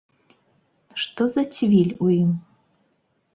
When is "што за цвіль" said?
1.03-1.93